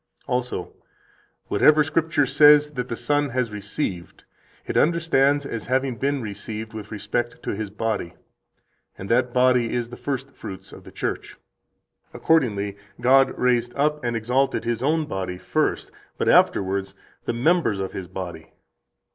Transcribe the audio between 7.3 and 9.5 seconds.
to His body, and that